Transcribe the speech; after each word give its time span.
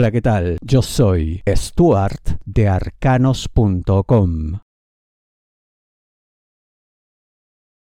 Hola, 0.00 0.12
¿qué 0.12 0.22
tal? 0.22 0.56
Yo 0.62 0.80
soy 0.80 1.42
Stuart 1.46 2.40
de 2.46 2.68
arcanos.com. 2.68 4.60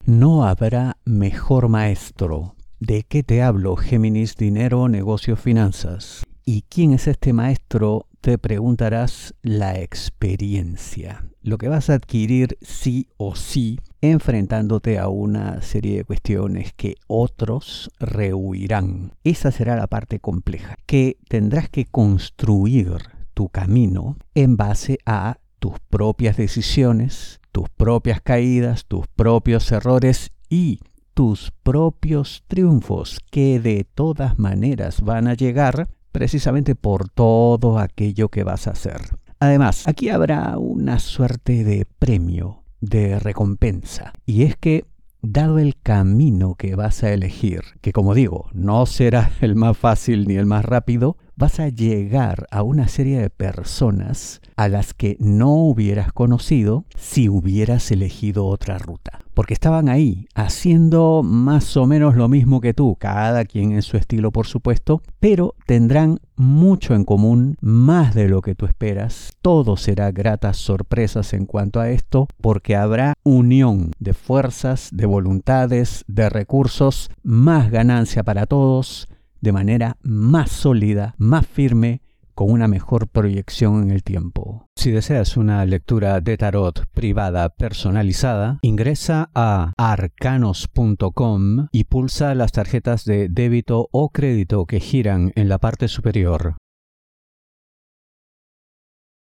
No 0.06 0.44
habrá 0.44 0.96
mejor 1.04 1.68
maestro. 1.68 2.54
¿De 2.78 3.02
qué 3.02 3.24
te 3.24 3.42
hablo, 3.42 3.74
Géminis 3.74 4.36
Dinero, 4.36 4.88
Negocios, 4.88 5.40
Finanzas? 5.40 6.24
¿Y 6.44 6.62
quién 6.68 6.92
es 6.92 7.08
este 7.08 7.32
maestro? 7.32 8.06
Te 8.24 8.38
preguntarás 8.38 9.34
la 9.42 9.78
experiencia. 9.78 11.26
Lo 11.42 11.58
que 11.58 11.68
vas 11.68 11.90
a 11.90 11.92
adquirir 11.92 12.56
sí 12.62 13.06
o 13.18 13.36
sí 13.36 13.78
enfrentándote 14.00 14.98
a 14.98 15.08
una 15.08 15.60
serie 15.60 15.98
de 15.98 16.04
cuestiones 16.04 16.72
que 16.72 16.94
otros 17.06 17.90
rehuirán. 18.00 19.12
Esa 19.24 19.50
será 19.50 19.76
la 19.76 19.88
parte 19.88 20.20
compleja, 20.20 20.76
que 20.86 21.18
tendrás 21.28 21.68
que 21.68 21.84
construir 21.84 22.96
tu 23.34 23.50
camino 23.50 24.16
en 24.34 24.56
base 24.56 24.96
a 25.04 25.36
tus 25.58 25.78
propias 25.90 26.38
decisiones, 26.38 27.42
tus 27.52 27.68
propias 27.68 28.22
caídas, 28.22 28.86
tus 28.86 29.06
propios 29.06 29.70
errores 29.70 30.32
y 30.48 30.80
tus 31.12 31.52
propios 31.62 32.42
triunfos, 32.48 33.20
que 33.30 33.60
de 33.60 33.84
todas 33.84 34.38
maneras 34.38 35.02
van 35.02 35.28
a 35.28 35.34
llegar 35.34 35.88
precisamente 36.14 36.76
por 36.76 37.08
todo 37.08 37.80
aquello 37.80 38.28
que 38.28 38.44
vas 38.44 38.68
a 38.68 38.70
hacer. 38.70 39.00
Además, 39.40 39.88
aquí 39.88 40.10
habrá 40.10 40.56
una 40.58 41.00
suerte 41.00 41.64
de 41.64 41.86
premio 41.98 42.62
de 42.80 43.18
recompensa. 43.18 44.12
Y 44.24 44.44
es 44.44 44.56
que, 44.56 44.84
dado 45.22 45.58
el 45.58 45.74
camino 45.76 46.54
que 46.54 46.76
vas 46.76 47.02
a 47.02 47.12
elegir, 47.12 47.62
que 47.80 47.92
como 47.92 48.14
digo, 48.14 48.48
no 48.52 48.86
será 48.86 49.32
el 49.40 49.56
más 49.56 49.76
fácil 49.76 50.28
ni 50.28 50.36
el 50.36 50.46
más 50.46 50.64
rápido, 50.64 51.16
vas 51.36 51.60
a 51.60 51.68
llegar 51.68 52.46
a 52.50 52.62
una 52.62 52.88
serie 52.88 53.20
de 53.20 53.30
personas 53.30 54.40
a 54.56 54.68
las 54.68 54.94
que 54.94 55.16
no 55.18 55.54
hubieras 55.54 56.12
conocido 56.12 56.84
si 56.96 57.28
hubieras 57.28 57.90
elegido 57.90 58.46
otra 58.46 58.78
ruta. 58.78 59.20
Porque 59.34 59.54
estaban 59.54 59.88
ahí, 59.88 60.26
haciendo 60.36 61.22
más 61.24 61.76
o 61.76 61.86
menos 61.86 62.14
lo 62.14 62.28
mismo 62.28 62.60
que 62.60 62.72
tú, 62.72 62.96
cada 63.00 63.44
quien 63.44 63.72
en 63.72 63.82
su 63.82 63.96
estilo 63.96 64.30
por 64.30 64.46
supuesto, 64.46 65.02
pero 65.18 65.56
tendrán 65.66 66.20
mucho 66.36 66.94
en 66.94 67.04
común, 67.04 67.56
más 67.60 68.14
de 68.14 68.28
lo 68.28 68.42
que 68.42 68.54
tú 68.54 68.66
esperas. 68.66 69.32
Todo 69.42 69.76
será 69.76 70.12
gratas 70.12 70.56
sorpresas 70.56 71.32
en 71.32 71.46
cuanto 71.46 71.80
a 71.80 71.90
esto, 71.90 72.28
porque 72.40 72.76
habrá 72.76 73.14
unión 73.24 73.90
de 73.98 74.14
fuerzas, 74.14 74.90
de 74.92 75.06
voluntades, 75.06 76.04
de 76.06 76.28
recursos, 76.28 77.10
más 77.24 77.72
ganancia 77.72 78.22
para 78.22 78.46
todos, 78.46 79.08
de 79.44 79.52
manera 79.52 79.98
más 80.02 80.50
sólida, 80.50 81.14
más 81.18 81.46
firme, 81.46 82.00
con 82.34 82.50
una 82.50 82.66
mejor 82.66 83.06
proyección 83.06 83.84
en 83.84 83.90
el 83.92 84.02
tiempo. 84.02 84.66
Si 84.74 84.90
deseas 84.90 85.36
una 85.36 85.64
lectura 85.66 86.20
de 86.20 86.36
tarot 86.36 86.86
privada 86.92 87.48
personalizada, 87.50 88.58
ingresa 88.62 89.30
a 89.34 89.72
arcanos.com 89.76 91.68
y 91.70 91.84
pulsa 91.84 92.34
las 92.34 92.50
tarjetas 92.50 93.04
de 93.04 93.28
débito 93.28 93.88
o 93.92 94.08
crédito 94.08 94.66
que 94.66 94.80
giran 94.80 95.30
en 95.36 95.48
la 95.48 95.58
parte 95.58 95.86
superior. 95.86 96.56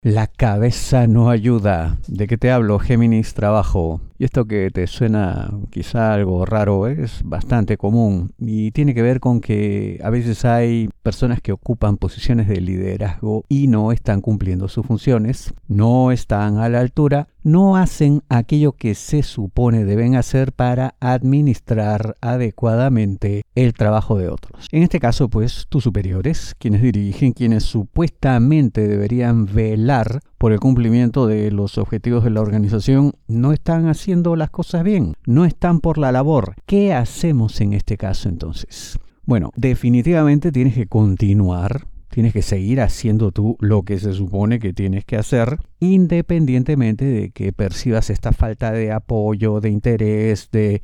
La 0.01 0.27
cabeza 0.27 1.07
no 1.07 1.29
ayuda. 1.29 1.99
¿De 2.07 2.27
qué 2.27 2.37
te 2.37 2.51
hablo, 2.51 2.79
Géminis 2.79 3.33
Trabajo? 3.33 4.01
Y 4.19 4.25
esto 4.25 4.43
que 4.43 4.69
te 4.69 4.85
suena 4.85 5.49
quizá 5.69 6.13
algo 6.13 6.45
raro 6.45 6.87
es 6.87 7.21
bastante 7.23 7.77
común. 7.77 8.33
Y 8.37 8.71
tiene 8.71 8.93
que 8.93 9.01
ver 9.01 9.21
con 9.21 9.39
que 9.39 9.97
a 10.03 10.09
veces 10.09 10.43
hay 10.43 10.89
personas 11.03 11.39
que 11.41 11.53
ocupan 11.53 11.95
posiciones 11.95 12.49
de 12.49 12.59
liderazgo 12.59 13.45
y 13.47 13.67
no 13.67 13.93
están 13.93 14.19
cumpliendo 14.19 14.67
sus 14.67 14.85
funciones, 14.85 15.53
no 15.69 16.11
están 16.11 16.57
a 16.57 16.67
la 16.67 16.81
altura, 16.81 17.29
no 17.43 17.77
hacen 17.77 18.21
aquello 18.27 18.73
que 18.73 18.93
se 18.93 19.23
supone 19.23 19.85
deben 19.85 20.15
hacer 20.15 20.51
para 20.51 20.95
administrar 20.99 22.15
adecuadamente 22.19 23.43
el 23.55 23.73
trabajo 23.73 24.17
de 24.17 24.27
otros. 24.27 24.67
En 24.71 24.83
este 24.83 24.99
caso, 24.99 25.29
pues 25.29 25.65
tus 25.69 25.85
superiores, 25.85 26.55
quienes 26.59 26.81
dirigen, 26.81 27.31
quienes 27.31 27.63
supuestamente 27.63 28.87
deberían 28.87 29.45
velar 29.45 30.19
por 30.37 30.51
el 30.53 30.59
cumplimiento 30.59 31.27
de 31.27 31.51
los 31.51 31.77
objetivos 31.77 32.23
de 32.23 32.29
la 32.29 32.41
organización, 32.41 33.13
no 33.27 33.51
están 33.51 33.87
haciendo 34.09 34.35
las 34.35 34.49
cosas 34.49 34.83
bien, 34.83 35.13
no 35.27 35.45
están 35.45 35.81
por 35.81 35.99
la 35.99 36.11
labor. 36.11 36.55
¿Qué 36.65 36.93
hacemos 36.93 37.61
en 37.61 37.73
este 37.73 37.95
caso 37.95 38.27
entonces? 38.27 38.97
Bueno, 39.23 39.51
definitivamente 39.55 40.51
tienes 40.51 40.73
que 40.73 40.87
continuar 40.87 41.85
tienes 42.09 42.33
que 42.33 42.41
seguir 42.41 42.81
haciendo 42.81 43.31
tú 43.31 43.55
lo 43.59 43.83
que 43.83 43.99
se 43.99 44.13
supone 44.13 44.57
que 44.57 44.73
tienes 44.73 45.05
que 45.05 45.15
hacer, 45.15 45.57
independientemente 45.79 47.05
de 47.05 47.29
que 47.29 47.53
percibas 47.53 48.09
esta 48.09 48.31
falta 48.31 48.71
de 48.71 48.91
apoyo, 48.91 49.59
de 49.61 49.69
interés, 49.69 50.49
de 50.51 50.81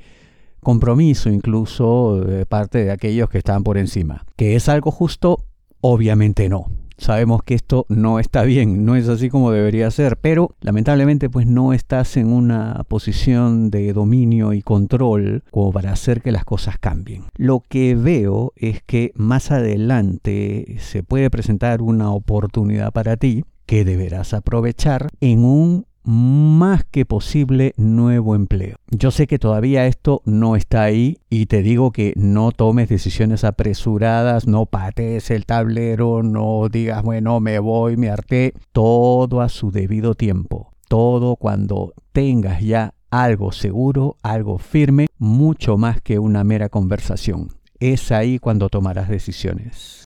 compromiso 0.60 1.32
incluso 1.32 2.22
de 2.22 2.46
parte 2.46 2.86
de 2.86 2.92
aquellos 2.92 3.28
que 3.28 3.40
están 3.40 3.64
por 3.64 3.80
encima. 3.80 4.24
¿Que 4.36 4.56
es 4.56 4.70
algo 4.70 4.92
justo? 4.92 5.46
Obviamente 5.82 6.48
no 6.48 6.68
sabemos 6.98 7.44
que 7.44 7.56
esto 7.56 7.86
no 7.90 8.20
está 8.20 8.44
bien, 8.44 8.86
no 8.86 8.96
es 8.96 9.08
así 9.10 9.30
como 9.30 9.52
debería 9.52 9.90
ser, 9.92 10.18
pero 10.18 10.56
lamentablemente 10.62 11.30
pues 11.30 11.48
no 11.48 11.74
estás 11.74 12.18
en 12.18 12.32
una 12.32 12.84
posición 12.88 13.70
de 13.70 13.94
dominio 13.94 14.54
y 14.54 14.62
control 14.62 15.44
como 15.52 15.72
para 15.72 15.92
hacer 15.92 16.22
que 16.22 16.32
las 16.32 16.46
cosas 16.46 16.78
cambien. 16.80 17.26
Lo 17.36 17.62
que 17.68 17.96
veo 17.96 18.54
es 18.56 18.82
que 18.84 19.12
más 19.16 19.52
adelante 19.52 20.78
se 20.80 21.04
puede 21.04 21.30
presentar 21.30 21.82
una 21.82 22.12
oportunidad 22.12 22.92
para 22.92 23.18
ti 23.18 23.46
que 23.66 23.84
deberás 23.84 24.34
aprovechar 24.34 25.10
en 25.22 25.44
un 25.44 25.86
más 26.06 26.86
que 26.86 27.06
posible 27.06 27.74
nuevo 27.78 28.36
empleo. 28.36 28.78
Yo 28.90 29.12
sé 29.12 29.28
que 29.28 29.40
todavía 29.40 29.88
esto 29.88 30.22
no 30.26 30.56
está 30.56 30.84
ahí 30.84 31.18
y 31.30 31.48
te 31.48 31.64
digo 31.64 31.92
que 31.92 32.14
no 32.16 32.52
tomes 32.52 32.90
decisiones 32.90 33.44
apresuradas, 33.44 34.48
no 34.48 34.68
patees 34.68 35.32
el 35.32 35.46
tablero, 35.46 36.24
no 36.24 36.70
digas, 36.70 37.04
bueno, 37.04 37.40
me 37.40 37.60
voy, 37.60 37.98
me 37.98 38.10
harté, 38.10 38.54
todo 38.72 39.42
a 39.42 39.50
su 39.50 39.72
debido 39.72 40.14
tiempo. 40.14 40.72
Todo 40.88 41.36
cuando 41.36 41.94
tengas 42.12 42.62
ya 42.62 42.94
algo 43.10 43.52
seguro, 43.52 44.18
algo 44.22 44.60
firme, 44.60 45.08
mucho 45.18 45.78
más 45.78 46.02
que 46.02 46.20
una 46.20 46.44
mera 46.44 46.70
conversación. 46.70 47.50
Es 47.80 48.12
ahí 48.12 48.40
cuando 48.40 48.70
tomarás 48.70 49.10
decisiones. 49.10 50.05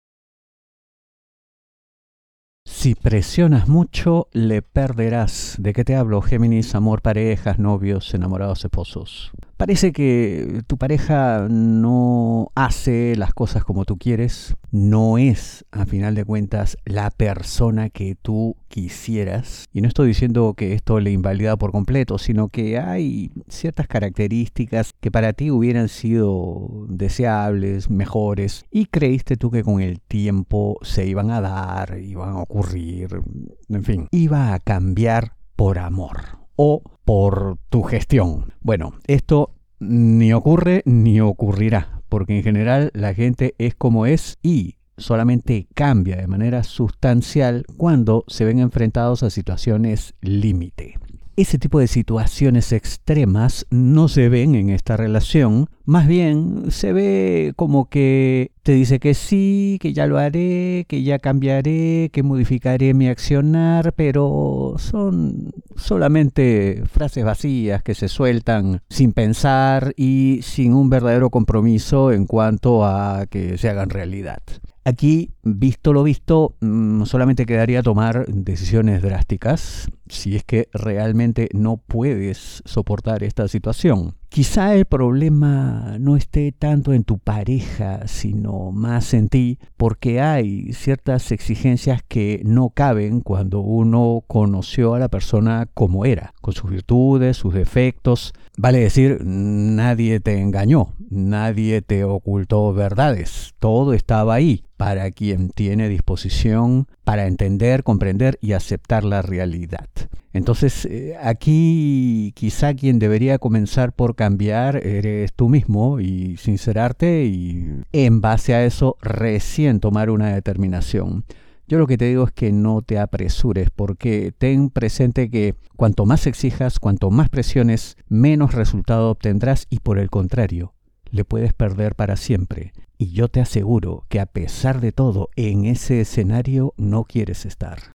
Si 2.85 2.95
presionas 2.95 3.67
mucho, 3.67 4.29
le 4.33 4.61
perderás. 4.61 5.57
¿De 5.59 5.73
qué 5.73 5.85
te 5.85 5.97
hablo, 5.97 6.21
Géminis? 6.21 6.75
Amor, 6.75 7.01
parejas, 7.01 7.59
novios, 7.59 8.13
enamorados, 8.13 8.63
esposos. 8.63 9.33
Parece 9.57 9.95
que 9.95 10.61
tu 10.67 10.77
pareja 10.77 11.47
no 11.49 12.53
hace 12.55 13.17
las 13.17 13.33
cosas 13.33 13.65
como 13.65 13.87
tú 13.87 13.97
quieres, 13.97 14.55
no 14.75 15.19
es, 15.19 15.65
a 15.71 15.87
final 15.87 16.17
de 16.17 16.25
cuentas, 16.25 16.77
la 16.85 17.11
persona 17.11 17.91
que 17.91 18.17
tú 18.21 18.57
quisieras. 18.67 19.67
Y 19.73 19.83
no 19.83 19.87
estoy 19.87 20.09
diciendo 20.09 20.55
que 20.55 20.73
esto 20.73 20.99
le 20.99 21.13
invalida 21.13 21.57
por 21.57 21.71
completo, 21.71 22.19
sino 22.19 22.49
que 22.49 22.81
hay 22.81 23.31
ciertas 23.49 23.87
características 23.87 24.91
que 25.01 25.13
para 25.13 25.33
ti 25.33 25.53
hubieran 25.53 25.89
sido 25.89 26.87
deseables, 26.89 27.89
mejores, 27.89 28.65
y 28.69 28.87
creíste 28.87 29.37
tú 29.37 29.53
que 29.53 29.63
con 29.63 29.81
el 29.81 30.01
tiempo 30.01 30.77
se 30.83 31.07
iban 31.07 31.31
a 31.31 31.41
dar, 31.41 32.01
iban 32.01 32.31
a 32.31 32.43
ocurrir, 32.43 33.23
en 33.69 33.85
fin, 33.85 34.09
iba 34.11 34.55
a 34.55 34.59
cambiar 34.59 35.37
por 35.55 35.79
amor 35.79 36.39
o 36.57 36.83
por 37.05 37.59
tu 37.69 37.85
gestión. 37.85 38.53
Bueno, 38.61 38.95
esto 39.07 39.55
ni 39.79 40.33
ocurre 40.33 40.83
ni 40.85 41.21
ocurrirá, 41.21 42.03
porque 42.15 42.37
en 42.37 42.45
general 42.45 42.93
la 42.95 43.13
gente 43.13 43.57
es 43.59 43.75
como 43.75 44.07
es 44.07 44.39
y 44.41 44.77
solamente 44.97 45.67
cambia 45.75 46.15
de 46.15 46.29
manera 46.29 46.63
sustancial 46.63 47.65
cuando 47.77 48.23
se 48.29 48.45
ven 48.45 48.61
enfrentados 48.61 49.25
a 49.25 49.31
situaciones 49.31 50.15
límite. 50.21 50.95
Ese 51.37 51.59
tipo 51.59 51.81
de 51.81 51.89
situaciones 51.89 52.71
extremas 52.71 53.67
no 53.69 54.07
se 54.07 54.29
ven 54.29 54.55
en 54.55 54.71
esta 54.71 54.97
relación, 54.97 55.69
más 55.85 56.07
bien 56.07 56.71
se 56.71 56.93
ve 56.93 57.55
como 57.57 57.89
que 57.89 58.53
te 58.63 58.73
dice 58.73 59.01
que 59.01 59.15
sí, 59.15 59.79
que 59.81 59.93
ya 59.93 60.07
lo 60.07 60.19
haré, 60.19 60.87
que 60.89 61.03
ya 61.03 61.19
cambiaré, 61.19 62.11
que 62.13 62.23
modificaré 62.23 62.95
mi 62.95 63.09
accionar, 63.09 63.95
pero 63.95 64.77
son 64.79 65.51
solamente 65.75 66.85
frases 66.87 67.25
vacías 67.25 67.83
que 67.83 67.97
se 67.97 68.07
sueltan 68.07 68.83
sin 68.89 69.13
pensar 69.13 69.93
y 69.97 70.39
sin 70.43 70.73
un 70.73 70.89
verdadero 70.89 71.31
compromiso 71.31 72.13
en 72.13 72.27
cuanto 72.27 72.85
a 72.85 73.27
que 73.27 73.59
se 73.59 73.69
hagan 73.69 73.91
realidad. 73.91 74.43
Aquí, 74.87 75.31
visto 75.43 75.95
lo 75.95 76.03
visto, 76.03 76.57
mm, 76.61 77.05
solamente 77.05 77.47
quedaría 77.47 77.83
tomar 77.83 78.27
decisiones 78.27 79.01
drásticas 79.01 79.89
si 80.09 80.37
es 80.37 80.45
que 80.45 80.69
realmente 80.75 81.49
no 81.55 81.79
puedes 81.79 82.63
soportar 82.67 83.23
esta 83.23 83.49
situación. 83.49 84.15
Quizá 84.35 84.75
el 84.75 84.85
problema 84.85 85.97
no 86.01 86.17
esté 86.17 86.51
tanto 86.51 86.93
en 86.93 87.05
tu 87.05 87.21
pareja, 87.21 88.09
sino 88.09 88.73
más 88.73 89.15
en 89.15 89.29
ti, 89.29 89.61
porque 89.77 90.21
hay 90.21 90.73
ciertas 90.73 91.31
exigencias 91.31 92.03
que 92.03 92.43
no 92.45 92.71
caben 92.71 93.21
cuando 93.21 93.61
uno 93.61 94.25
conoció 94.27 94.95
a 94.95 94.99
la 94.99 95.09
persona 95.09 95.69
como 95.73 96.05
era, 96.05 96.35
con 96.41 96.53
sus 96.53 96.69
virtudes, 96.69 97.37
sus 97.37 97.55
defectos. 97.55 98.33
Vale 98.57 98.81
decir, 98.81 99.21
nadie 99.25 100.19
te 100.19 100.41
engañó, 100.41 100.95
nadie 101.11 101.81
te 101.81 102.03
ocultó 102.03 102.75
verdades, 102.75 103.55
todo 103.61 103.93
estaba 103.93 104.35
ahí 104.35 104.65
para 104.77 105.13
quien 105.13 105.51
tiene 105.51 105.89
disposición 105.89 106.89
para 107.05 107.29
entender, 107.29 107.85
comprender 107.85 108.37
y 108.41 108.55
aceptar 108.55 109.05
la 109.05 109.23
realidad. 109.23 109.87
Entonces, 110.35 110.85
eh, 110.87 111.17
aquí 111.23 112.33
quizá 112.35 112.75
quien 112.75 112.99
debería 112.99 113.39
comenzar 113.39 113.93
por 113.93 114.17
cambiar 114.17 114.85
eres 114.85 115.33
tú 115.33 115.49
mismo 115.49 116.01
y 116.01 116.37
sincerarte 116.39 117.25
y 117.25 117.85
en 117.93 118.21
base 118.21 118.53
a 118.53 118.65
eso 118.65 118.97
recién 119.01 119.79
tomar 119.79 120.11
una 120.11 120.35
determinación. 120.35 121.25
Yo 121.69 121.79
lo 121.79 121.87
que 121.87 121.97
te 121.97 122.07
digo 122.07 122.25
es 122.25 122.33
que 122.33 122.51
no 122.51 122.83
te 122.83 122.99
apresures 122.99 123.71
porque 123.71 124.35
ten 124.37 124.71
presente 124.71 125.31
que 125.31 125.55
cuanto 125.77 126.05
más 126.05 126.27
exijas, 126.27 126.81
cuanto 126.81 127.13
más 127.13 127.29
presiones, 127.29 127.97
menos 128.09 128.55
resultado 128.55 129.13
obtendrás 129.13 129.69
y 129.71 129.79
por 129.79 130.01
el 130.01 130.11
contrario, 130.11 130.75
le 131.11 131.25
puedes 131.25 131.53
perder 131.53 131.95
para 131.95 132.17
siempre. 132.17 132.73
Y 132.99 133.13
yo 133.13 133.29
te 133.29 133.41
aseguro 133.41 134.05
que 134.09 134.19
a 134.19 134.27
pesar 134.27 134.81
de 134.81 134.91
todo, 134.91 135.31
en 135.37 135.65
ese 135.65 136.01
escenario 136.01 136.75
no 136.77 137.05
quieres 137.05 137.47
estar. 137.47 137.94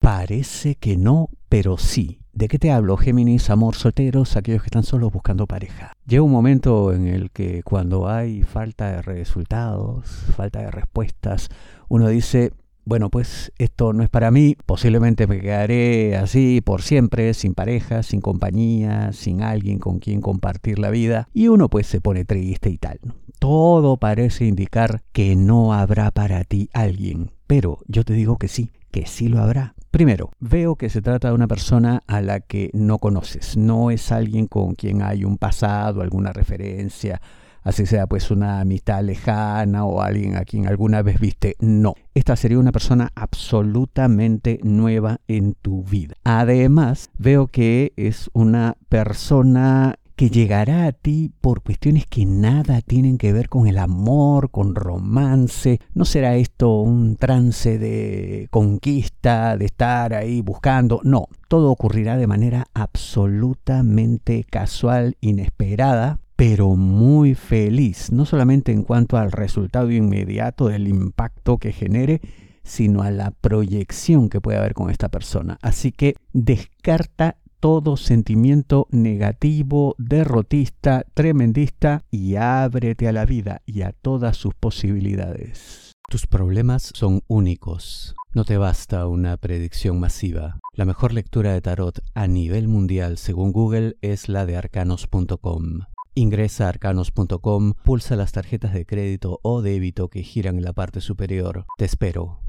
Parece 0.00 0.76
que 0.76 0.96
no, 0.96 1.28
pero 1.50 1.76
sí. 1.76 2.20
¿De 2.32 2.48
qué 2.48 2.58
te 2.58 2.70
hablo, 2.70 2.96
Géminis, 2.96 3.50
amor, 3.50 3.74
solteros, 3.74 4.34
aquellos 4.34 4.62
que 4.62 4.68
están 4.68 4.82
solos 4.82 5.12
buscando 5.12 5.46
pareja? 5.46 5.92
Llega 6.06 6.22
un 6.22 6.32
momento 6.32 6.94
en 6.94 7.06
el 7.06 7.30
que 7.30 7.62
cuando 7.62 8.08
hay 8.08 8.42
falta 8.42 8.90
de 8.90 9.02
resultados, 9.02 10.08
falta 10.34 10.60
de 10.62 10.70
respuestas, 10.70 11.48
uno 11.88 12.08
dice, 12.08 12.52
bueno, 12.86 13.10
pues 13.10 13.52
esto 13.58 13.92
no 13.92 14.02
es 14.02 14.08
para 14.08 14.30
mí, 14.30 14.56
posiblemente 14.64 15.26
me 15.26 15.38
quedaré 15.38 16.16
así 16.16 16.62
por 16.62 16.80
siempre, 16.80 17.34
sin 17.34 17.52
pareja, 17.52 18.02
sin 18.02 18.22
compañía, 18.22 19.12
sin 19.12 19.42
alguien 19.42 19.78
con 19.78 19.98
quien 19.98 20.22
compartir 20.22 20.78
la 20.78 20.88
vida, 20.88 21.28
y 21.34 21.48
uno 21.48 21.68
pues 21.68 21.86
se 21.86 22.00
pone 22.00 22.24
triste 22.24 22.70
y 22.70 22.78
tal. 22.78 23.00
Todo 23.38 23.98
parece 23.98 24.46
indicar 24.46 25.02
que 25.12 25.36
no 25.36 25.74
habrá 25.74 26.10
para 26.10 26.42
ti 26.44 26.70
alguien, 26.72 27.32
pero 27.46 27.80
yo 27.86 28.02
te 28.02 28.14
digo 28.14 28.38
que 28.38 28.48
sí, 28.48 28.72
que 28.90 29.06
sí 29.06 29.28
lo 29.28 29.40
habrá. 29.40 29.74
Primero, 29.90 30.30
veo 30.38 30.76
que 30.76 30.88
se 30.88 31.02
trata 31.02 31.28
de 31.28 31.34
una 31.34 31.48
persona 31.48 32.04
a 32.06 32.20
la 32.20 32.38
que 32.38 32.70
no 32.72 32.98
conoces, 32.98 33.56
no 33.56 33.90
es 33.90 34.12
alguien 34.12 34.46
con 34.46 34.76
quien 34.76 35.02
hay 35.02 35.24
un 35.24 35.36
pasado, 35.36 36.00
alguna 36.00 36.32
referencia, 36.32 37.20
así 37.64 37.86
sea 37.86 38.06
pues 38.06 38.30
una 38.30 38.60
amistad 38.60 39.02
lejana 39.02 39.84
o 39.84 40.00
alguien 40.00 40.36
a 40.36 40.44
quien 40.44 40.68
alguna 40.68 41.02
vez 41.02 41.18
viste, 41.18 41.56
no. 41.58 41.94
Esta 42.14 42.36
sería 42.36 42.60
una 42.60 42.70
persona 42.70 43.10
absolutamente 43.16 44.60
nueva 44.62 45.18
en 45.26 45.54
tu 45.54 45.82
vida. 45.82 46.14
Además, 46.22 47.10
veo 47.18 47.48
que 47.48 47.92
es 47.96 48.30
una 48.32 48.76
persona 48.88 49.96
que 50.20 50.28
llegará 50.28 50.84
a 50.84 50.92
ti 50.92 51.32
por 51.40 51.62
cuestiones 51.62 52.04
que 52.04 52.26
nada 52.26 52.82
tienen 52.82 53.16
que 53.16 53.32
ver 53.32 53.48
con 53.48 53.66
el 53.66 53.78
amor, 53.78 54.50
con 54.50 54.74
romance. 54.74 55.80
No 55.94 56.04
será 56.04 56.36
esto 56.36 56.82
un 56.82 57.16
trance 57.16 57.78
de 57.78 58.46
conquista, 58.50 59.56
de 59.56 59.64
estar 59.64 60.12
ahí 60.12 60.42
buscando. 60.42 61.00
No, 61.04 61.28
todo 61.48 61.70
ocurrirá 61.70 62.18
de 62.18 62.26
manera 62.26 62.66
absolutamente 62.74 64.44
casual, 64.44 65.16
inesperada, 65.22 66.20
pero 66.36 66.76
muy 66.76 67.34
feliz, 67.34 68.12
no 68.12 68.26
solamente 68.26 68.72
en 68.72 68.82
cuanto 68.82 69.16
al 69.16 69.32
resultado 69.32 69.90
inmediato 69.90 70.68
del 70.68 70.86
impacto 70.86 71.56
que 71.56 71.72
genere, 71.72 72.20
sino 72.62 73.00
a 73.00 73.10
la 73.10 73.30
proyección 73.30 74.28
que 74.28 74.42
puede 74.42 74.58
haber 74.58 74.74
con 74.74 74.90
esta 74.90 75.08
persona. 75.08 75.58
Así 75.62 75.92
que 75.92 76.14
descarta 76.34 77.38
todo 77.60 77.96
sentimiento 77.98 78.88
negativo, 78.90 79.94
derrotista, 79.98 81.04
tremendista 81.14 82.04
y 82.10 82.36
ábrete 82.36 83.06
a 83.06 83.12
la 83.12 83.26
vida 83.26 83.62
y 83.66 83.82
a 83.82 83.92
todas 83.92 84.36
sus 84.36 84.54
posibilidades. 84.54 85.92
Tus 86.08 86.26
problemas 86.26 86.90
son 86.94 87.22
únicos. 87.28 88.16
No 88.34 88.44
te 88.44 88.56
basta 88.56 89.06
una 89.06 89.36
predicción 89.36 90.00
masiva. 90.00 90.58
La 90.74 90.84
mejor 90.84 91.12
lectura 91.12 91.52
de 91.52 91.60
tarot 91.60 92.00
a 92.14 92.26
nivel 92.26 92.66
mundial 92.66 93.18
según 93.18 93.52
Google 93.52 93.96
es 94.00 94.28
la 94.28 94.46
de 94.46 94.56
arcanos.com. 94.56 95.80
Ingresa 96.14 96.66
a 96.66 96.70
arcanos.com, 96.70 97.74
pulsa 97.84 98.16
las 98.16 98.32
tarjetas 98.32 98.72
de 98.72 98.86
crédito 98.86 99.38
o 99.42 99.62
débito 99.62 100.08
que 100.08 100.22
giran 100.22 100.58
en 100.58 100.64
la 100.64 100.72
parte 100.72 101.00
superior. 101.00 101.66
Te 101.78 101.84
espero. 101.84 102.40